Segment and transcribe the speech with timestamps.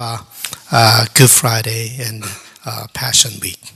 [0.00, 0.22] uh,
[0.70, 2.22] uh, Good Friday and
[2.64, 3.72] uh, Passion Week.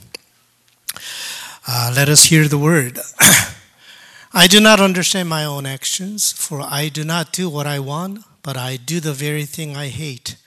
[1.67, 2.97] Uh, let us hear the word.
[4.33, 8.23] I do not understand my own actions, for I do not do what I want,
[8.41, 10.37] but I do the very thing I hate.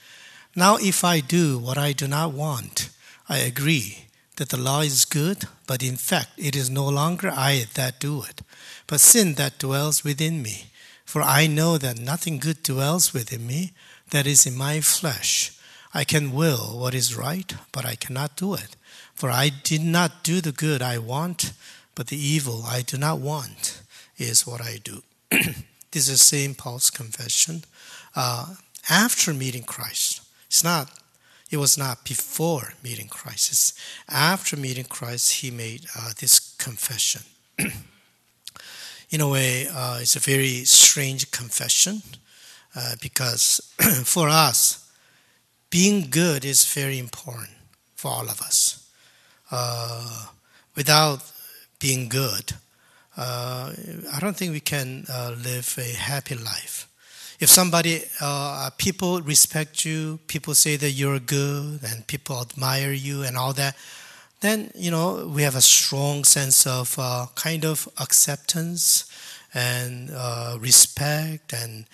[0.55, 2.89] Now, if I do what I do not want,
[3.29, 4.07] I agree
[4.37, 8.23] that the law is good, but in fact, it is no longer I that do
[8.23, 8.41] it,
[8.87, 10.71] but sin that dwells within me.
[11.05, 13.73] For I know that nothing good dwells within me,
[14.11, 15.53] that is in my flesh.
[15.97, 18.77] I can will what is right, but I cannot do it.
[19.15, 21.55] For I did not do the good I want,
[21.95, 23.81] but the evil I do not want
[24.19, 25.03] is what I do.
[25.93, 26.59] this is St.
[26.59, 27.65] Paul's confession
[28.15, 28.57] uh,
[28.91, 30.21] after meeting Christ.
[30.49, 30.91] It's not,
[31.51, 33.51] it was not before meeting Christ.
[33.51, 33.73] It's
[34.07, 37.23] after meeting Christ, he made uh, this confession.
[39.09, 42.03] In a way, uh, it's a very strange confession
[42.75, 43.63] uh, because
[44.05, 44.76] for us,
[45.71, 47.51] being good is very important
[47.95, 48.89] for all of us.
[49.51, 50.27] Uh,
[50.75, 51.23] without
[51.79, 52.53] being good,
[53.17, 53.73] uh,
[54.13, 56.89] I don't think we can uh, live a happy life.
[57.39, 63.23] If somebody, uh, people respect you, people say that you're good, and people admire you
[63.23, 63.77] and all that,
[64.41, 69.05] then you know we have a strong sense of uh, kind of acceptance
[69.55, 71.87] and uh, respect and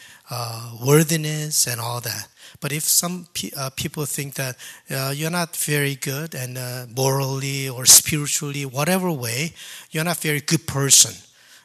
[0.81, 2.29] worthiness and all that.
[2.63, 4.57] But if some pe- uh, people think that
[4.89, 9.53] uh, you're not very good and uh, morally or spiritually, whatever way,
[9.91, 11.13] you're not very good person,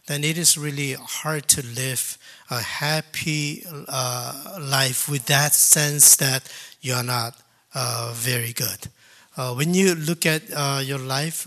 [0.08, 2.18] then it is really hard to live
[2.50, 6.52] a happy uh, life with that sense that
[6.82, 7.36] you're not
[7.76, 8.88] uh, very good.
[9.36, 10.50] Uh, when you look at
[10.84, 11.46] your life,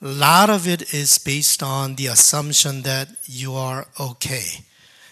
[0.00, 4.64] a lot of it is based on the assumption that you are okay.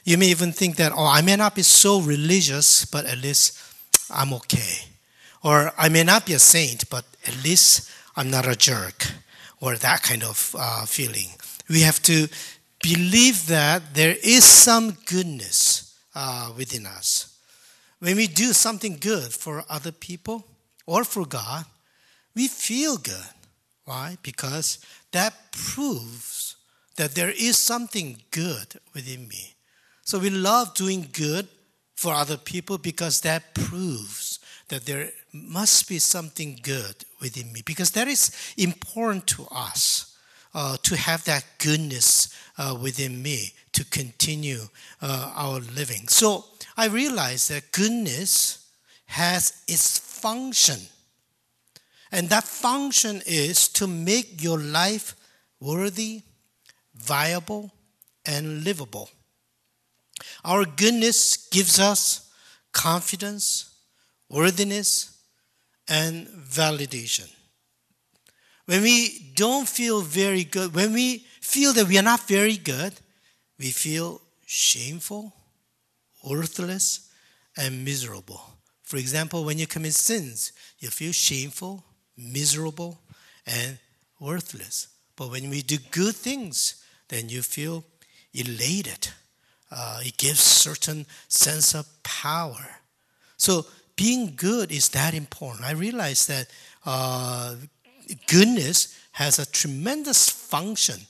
[0.05, 3.59] You may even think that, oh, I may not be so religious, but at least
[4.11, 4.87] I'm okay.
[5.43, 9.07] Or I may not be a saint, but at least I'm not a jerk.
[9.61, 11.31] Or that kind of uh, feeling.
[11.69, 12.29] We have to
[12.81, 17.37] believe that there is some goodness uh, within us.
[17.99, 20.45] When we do something good for other people
[20.87, 21.65] or for God,
[22.35, 23.27] we feel good.
[23.87, 24.19] Why?
[24.23, 24.79] Because
[25.13, 26.57] that proves
[26.97, 29.55] that there is something good within me.
[30.03, 31.49] So we love doing good
[31.95, 34.39] for other people because that proves
[34.69, 40.17] that there must be something good within me because that is important to us
[40.55, 44.63] uh, to have that goodness uh, within me to continue
[45.01, 46.09] uh, our living.
[46.09, 46.45] So
[46.77, 48.67] I realize that goodness
[49.07, 50.81] has its function.
[52.13, 55.15] And that function is to make your life
[55.61, 56.23] worthy,
[56.95, 57.73] viable,
[58.25, 59.11] and livable.
[60.45, 62.31] Our goodness gives us
[62.73, 63.75] confidence,
[64.29, 65.19] worthiness,
[65.89, 67.29] and validation.
[68.67, 72.93] When we don't feel very good, when we feel that we are not very good,
[73.59, 75.33] we feel shameful,
[76.25, 77.11] worthless,
[77.57, 78.41] and miserable.
[78.83, 81.85] For example, when you commit sins, you feel shameful,
[82.17, 82.99] miserable,
[83.47, 83.79] and
[84.21, 84.89] worthless.
[85.17, 87.85] But when we do good things, then you feel
[88.35, 89.09] elated
[89.71, 92.81] uh, it gives certain sense of power.
[93.37, 93.67] So
[93.97, 95.65] being good is that important.
[95.65, 96.49] I realize that
[96.85, 97.57] uh,
[98.27, 101.01] goodness has a tremendous function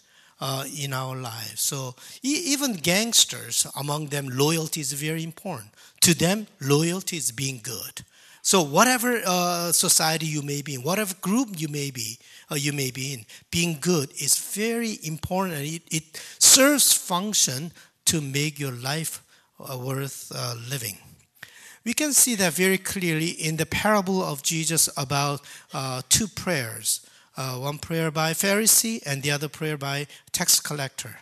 [0.41, 1.61] uh, in our lives.
[1.61, 5.71] So e- even gangsters, among them, loyalty is very important.
[6.03, 8.05] To them, loyalty is being good.
[8.47, 12.17] So whatever uh, society you may be in, whatever group you may be,
[12.49, 17.73] uh, you may be in, being good is very important, it, it serves function
[18.05, 19.25] to make your life
[19.59, 20.97] uh, worth uh, living.
[21.84, 25.41] We can see that very clearly in the parable of Jesus about
[25.75, 27.01] uh, two prayers
[27.37, 31.19] uh, one prayer by Pharisee and the other prayer by tax collector.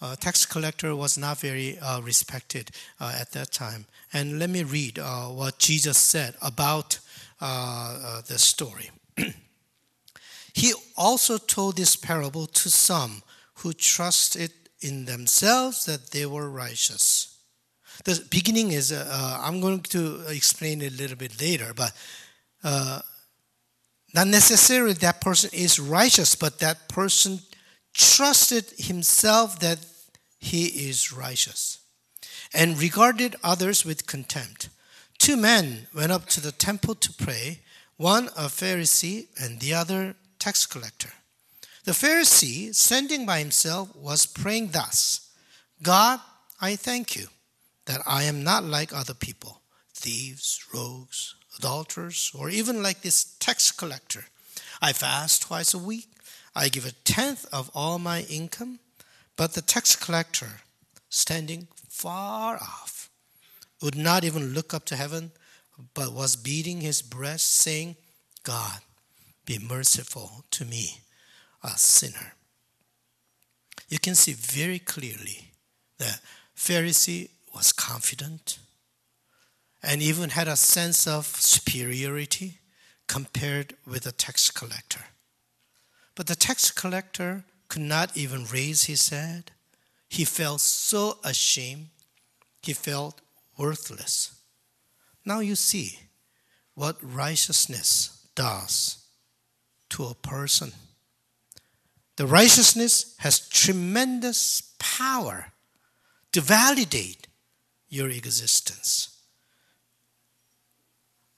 [0.00, 2.70] Uh, tax collector was not very uh, respected
[3.00, 3.86] at that time.
[4.12, 7.00] And let me read what Jesus said about
[8.28, 8.90] this story.
[10.54, 13.22] he also told this parable to some
[13.54, 17.38] who trusted in themselves that they were righteous.
[18.04, 21.92] The beginning is, uh, uh, I'm going to explain it a little bit later, but
[22.62, 23.00] uh,
[24.14, 27.40] not necessarily that person is righteous, but that person
[27.98, 29.78] trusted himself that
[30.38, 31.80] he is righteous
[32.54, 34.68] and regarded others with contempt.
[35.18, 37.58] Two men went up to the temple to pray,
[37.96, 41.10] one a Pharisee and the other tax collector.
[41.84, 45.30] The Pharisee, standing by himself, was praying thus
[45.82, 46.20] God,
[46.60, 47.26] I thank you
[47.86, 49.62] that I am not like other people,
[49.94, 54.24] thieves, rogues, adulterers, or even like this tax collector.
[54.80, 56.08] I fast twice a week.
[56.54, 58.80] I give a tenth of all my income.
[59.36, 60.60] But the tax collector,
[61.08, 63.08] standing far off,
[63.80, 65.30] would not even look up to heaven,
[65.94, 67.96] but was beating his breast, saying,
[68.42, 68.80] God,
[69.44, 71.00] be merciful to me,
[71.62, 72.34] a sinner.
[73.88, 75.52] You can see very clearly
[75.98, 76.20] that
[76.56, 78.58] Pharisee was confident
[79.82, 82.58] and even had a sense of superiority
[83.06, 85.04] compared with the tax collector.
[86.18, 89.52] But the tax collector could not even raise his head.
[90.08, 91.90] He felt so ashamed.
[92.60, 93.20] He felt
[93.56, 94.34] worthless.
[95.24, 95.96] Now you see
[96.74, 98.98] what righteousness does
[99.90, 100.72] to a person.
[102.16, 105.52] The righteousness has tremendous power
[106.32, 107.28] to validate
[107.88, 109.20] your existence.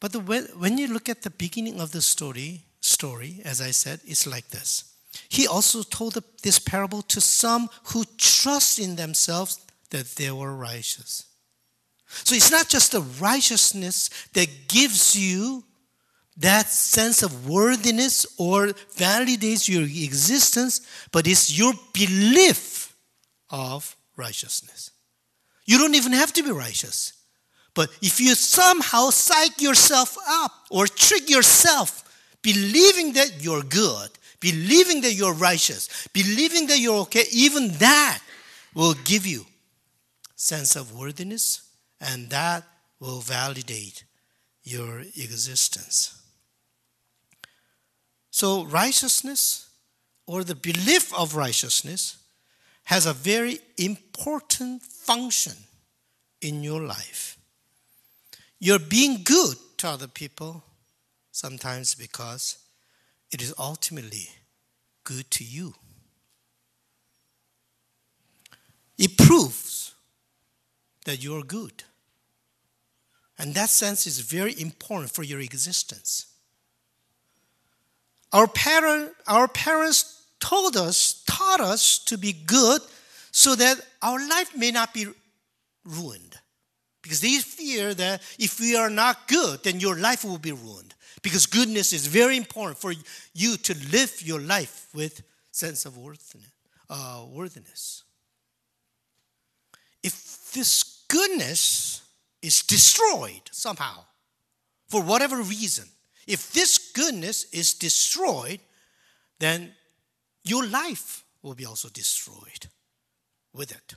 [0.00, 4.00] But the, when you look at the beginning of the story, story, as I said,
[4.04, 4.84] it's like this.
[5.28, 9.60] He also told this parable to some who trust in themselves
[9.90, 11.26] that they were righteous.
[12.06, 15.64] So it's not just the righteousness that gives you
[16.36, 20.80] that sense of worthiness or validates your existence,
[21.12, 22.96] but it's your belief
[23.50, 24.90] of righteousness.
[25.66, 27.12] You don't even have to be righteous.
[27.74, 32.04] But if you somehow psych yourself up or trick yourself
[32.42, 34.10] believing that you're good,
[34.40, 38.20] believing that you're righteous, believing that you're okay, even that
[38.74, 39.44] will give you
[40.36, 41.62] sense of worthiness
[42.00, 42.64] and that
[42.98, 44.04] will validate
[44.62, 46.20] your existence.
[48.30, 49.68] So righteousness
[50.26, 52.16] or the belief of righteousness
[52.84, 55.54] has a very important function
[56.40, 57.36] in your life.
[58.58, 60.62] You're being good to other people
[61.32, 62.58] sometimes because
[63.32, 64.28] it is ultimately
[65.04, 65.74] good to you.
[68.98, 69.94] It proves
[71.06, 71.84] that you're good.
[73.38, 76.26] And that sense is very important for your existence.
[78.32, 82.82] Our, parent, our parents told us, taught us to be good
[83.32, 85.06] so that our life may not be
[85.84, 86.36] ruined.
[87.02, 90.89] Because they fear that if we are not good, then your life will be ruined.
[91.22, 92.92] Because goodness is very important for
[93.34, 96.50] you to live your life with sense of worthiness.
[96.88, 98.04] Uh, worthiness.
[100.02, 102.02] If this goodness
[102.42, 104.04] is destroyed somehow,
[104.88, 105.84] for whatever reason,
[106.26, 108.60] if this goodness is destroyed,
[109.38, 109.72] then
[110.44, 112.66] your life will be also destroyed
[113.52, 113.94] with it.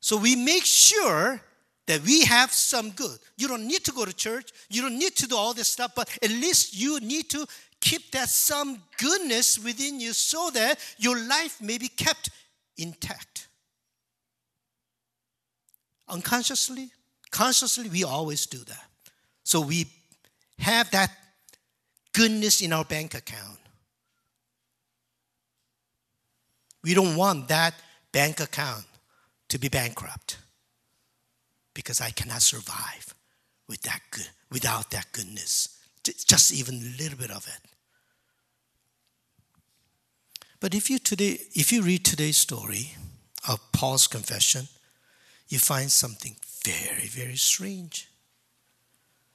[0.00, 1.40] So we make sure
[1.86, 3.18] that we have some good.
[3.36, 5.92] You don't need to go to church, you don't need to do all this stuff,
[5.94, 7.46] but at least you need to
[7.80, 12.30] keep that some goodness within you so that your life may be kept
[12.78, 13.48] intact.
[16.08, 16.90] Unconsciously,
[17.30, 18.84] consciously, we always do that.
[19.42, 19.86] So we
[20.58, 21.10] have that
[22.12, 23.58] goodness in our bank account.
[26.82, 27.74] We don't want that
[28.12, 28.84] bank account
[29.48, 30.38] to be bankrupt
[31.74, 33.14] because I cannot survive
[33.68, 35.68] with that good, without that goodness.
[36.02, 37.70] Just even a little bit of it.
[40.60, 42.92] But if you today, if you read today's story
[43.48, 44.68] of Paul's confession,
[45.48, 48.08] you find something very, very strange.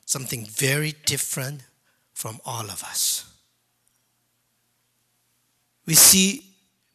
[0.06, 1.62] Something very different
[2.14, 3.32] from all of us.
[5.86, 6.46] We see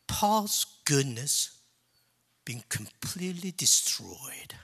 [0.07, 1.59] Paul's goodness
[2.45, 4.55] being completely destroyed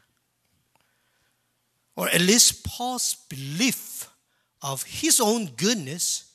[2.00, 4.08] or at least Paul's belief
[4.62, 6.32] of his own goodness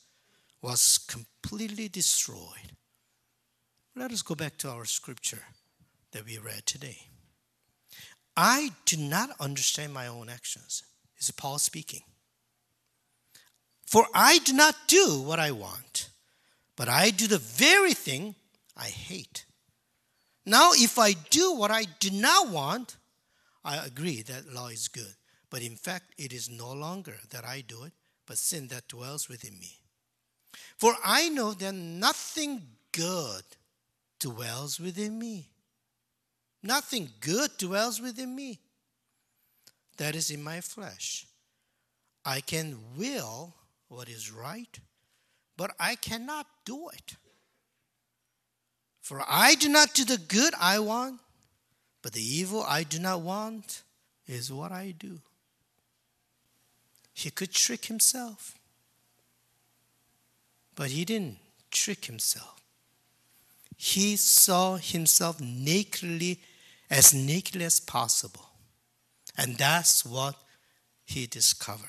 [0.62, 2.70] was completely destroyed.
[3.96, 5.42] Let us go back to our scripture
[6.12, 6.98] that we read today.
[8.36, 10.84] I do not understand my own actions.
[11.18, 12.02] Is Paul speaking?
[13.84, 16.10] For I do not do what I want,
[16.76, 18.36] but I do the very thing
[18.76, 19.46] I hate.
[20.44, 22.98] Now, if I do what I do not want,
[23.64, 25.16] I agree that law is good.
[25.56, 27.94] But in fact, it is no longer that I do it,
[28.26, 29.78] but sin that dwells within me.
[30.76, 32.60] For I know that nothing
[32.92, 33.42] good
[34.20, 35.48] dwells within me.
[36.62, 38.60] Nothing good dwells within me.
[39.96, 41.26] That is in my flesh.
[42.22, 43.54] I can will
[43.88, 44.78] what is right,
[45.56, 47.16] but I cannot do it.
[49.00, 51.18] For I do not do the good I want,
[52.02, 53.84] but the evil I do not want
[54.26, 55.22] is what I do.
[57.16, 58.58] He could trick himself.
[60.74, 61.38] But he didn't
[61.70, 62.60] trick himself.
[63.74, 66.40] He saw himself nakedly,
[66.90, 68.50] as nakedly as possible.
[69.34, 70.34] And that's what
[71.06, 71.88] he discovered.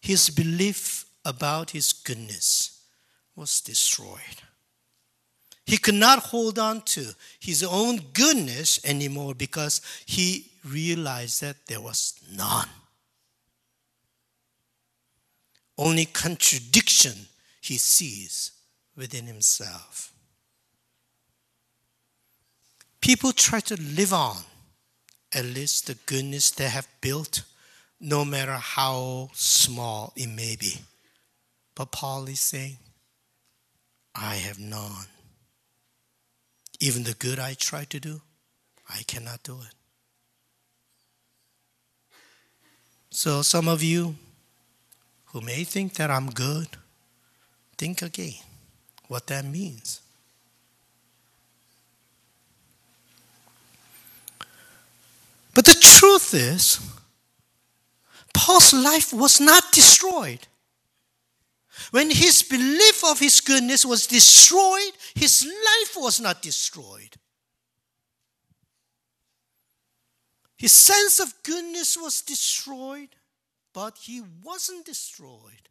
[0.00, 2.80] His belief about his goodness
[3.34, 4.40] was destroyed.
[5.64, 7.06] He could not hold on to
[7.40, 12.68] his own goodness anymore because he realized that there was none.
[15.78, 17.26] Only contradiction
[17.60, 18.52] he sees
[18.96, 20.12] within himself.
[23.00, 24.36] People try to live on
[25.32, 27.42] at least the goodness they have built,
[28.00, 30.80] no matter how small it may be.
[31.74, 32.78] But Paul is saying,
[34.14, 35.06] I have none.
[36.80, 38.22] Even the good I try to do,
[38.88, 39.74] I cannot do it.
[43.10, 44.16] So, some of you
[45.36, 46.66] who may think that I'm good,
[47.76, 48.40] think again
[49.06, 50.00] what that means.
[55.54, 56.80] But the truth is,
[58.32, 60.46] Paul's life was not destroyed.
[61.90, 67.14] When his belief of his goodness was destroyed, his life was not destroyed.
[70.56, 73.10] His sense of goodness was destroyed,
[73.76, 75.68] but he wasn't destroyed.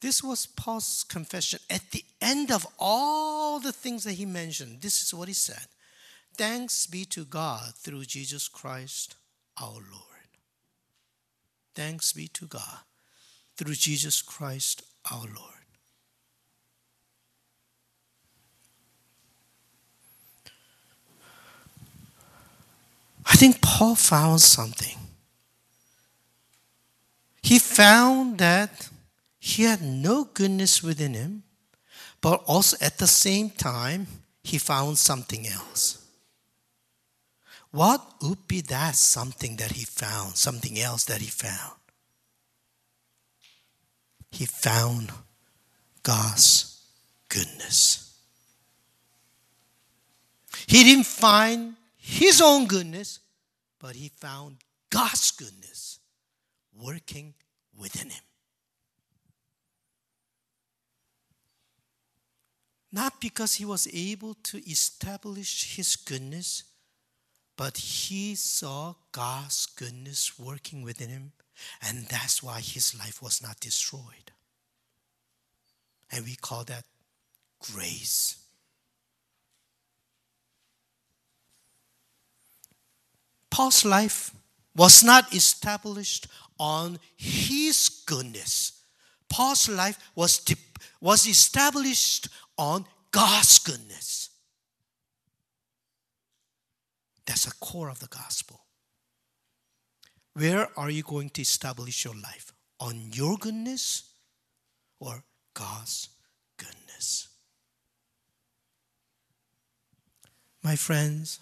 [0.00, 1.60] This was Paul's confession.
[1.70, 5.68] At the end of all the things that he mentioned, this is what he said
[6.36, 9.14] Thanks be to God through Jesus Christ
[9.60, 10.30] our Lord.
[11.76, 12.80] Thanks be to God
[13.56, 15.61] through Jesus Christ our Lord.
[23.42, 24.96] Think Paul found something.
[27.42, 28.88] He found that
[29.40, 31.42] he had no goodness within him,
[32.20, 34.06] but also at the same time,
[34.44, 36.06] he found something else.
[37.72, 41.72] What would be that something that he found, something else that he found?
[44.30, 45.10] He found
[46.04, 46.80] God's
[47.28, 48.16] goodness.
[50.68, 53.18] He didn't find his own goodness,
[53.82, 54.58] but he found
[54.90, 55.98] God's goodness
[56.72, 57.34] working
[57.76, 58.22] within him.
[62.92, 66.62] Not because he was able to establish his goodness,
[67.56, 71.32] but he saw God's goodness working within him,
[71.82, 74.30] and that's why his life was not destroyed.
[76.12, 76.84] And we call that
[77.58, 78.41] grace.
[83.52, 84.34] Paul's life
[84.74, 86.26] was not established
[86.58, 88.72] on his goodness.
[89.28, 90.56] Paul's life was, de-
[91.02, 94.30] was established on God's goodness.
[97.26, 98.58] That's the core of the gospel.
[100.32, 102.54] Where are you going to establish your life?
[102.80, 104.14] On your goodness
[104.98, 106.08] or God's
[106.56, 107.28] goodness?
[110.62, 111.38] My friends,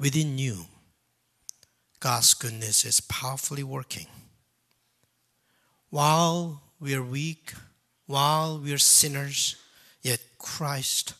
[0.00, 0.64] within you,
[2.00, 4.06] God's goodness is powerfully working.
[5.90, 7.52] While we're weak,
[8.06, 9.56] while we're sinners,
[10.02, 11.12] yet Christ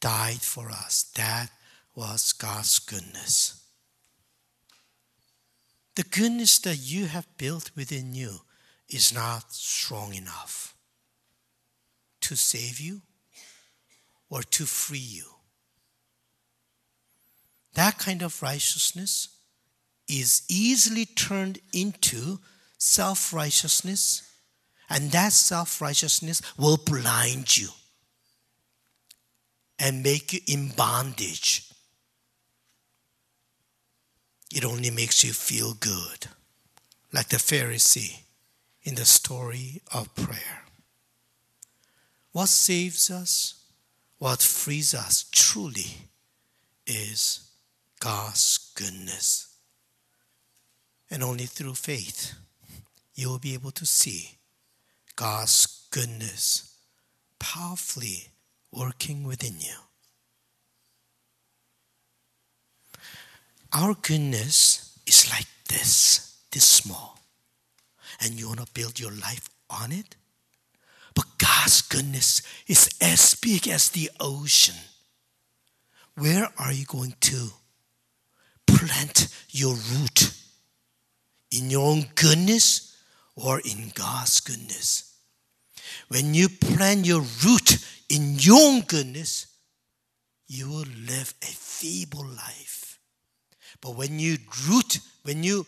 [0.00, 1.12] died for us.
[1.16, 1.50] That
[1.94, 3.62] was God's goodness.
[5.96, 8.40] The goodness that you have built within you
[8.88, 10.74] is not strong enough
[12.22, 13.02] to save you
[14.30, 15.35] or to free you.
[17.76, 19.28] That kind of righteousness
[20.08, 22.40] is easily turned into
[22.78, 24.22] self righteousness,
[24.90, 27.68] and that self righteousness will blind you
[29.78, 31.70] and make you in bondage
[34.54, 36.28] it only makes you feel good,
[37.12, 38.20] like the Pharisee
[38.82, 40.64] in the story of prayer.
[42.32, 43.66] What saves us,
[44.18, 46.08] what frees us truly
[46.86, 47.45] is
[48.00, 49.54] God's goodness.
[51.10, 52.34] And only through faith
[53.14, 54.38] you will be able to see
[55.14, 56.76] God's goodness
[57.38, 58.28] powerfully
[58.72, 59.76] working within you.
[63.72, 67.18] Our goodness is like this, this small.
[68.20, 70.16] And you want to build your life on it?
[71.14, 74.76] But God's goodness is as big as the ocean.
[76.14, 77.48] Where are you going to
[78.66, 80.32] plant your root
[81.50, 82.96] in your own goodness
[83.34, 85.14] or in God's goodness.
[86.08, 89.46] When you plant your root in your own goodness,
[90.46, 92.98] you will live a feeble life.
[93.80, 95.66] But when you root, when you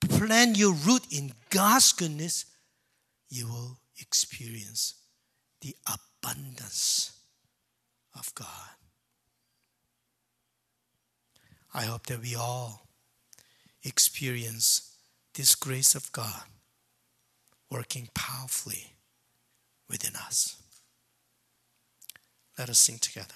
[0.00, 2.46] plant your root in God's goodness,
[3.28, 4.94] you will experience
[5.60, 7.12] the abundance
[8.16, 8.48] of God.
[11.74, 12.86] I hope that we all
[13.82, 14.96] experience
[15.34, 16.44] this grace of God
[17.70, 18.92] working powerfully
[19.90, 20.62] within us.
[22.56, 23.34] Let us sing together.